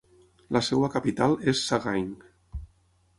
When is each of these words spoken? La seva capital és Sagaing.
La 0.55 0.61
seva 0.67 0.87
capital 0.95 1.37
és 1.53 1.61
Sagaing. 1.67 2.09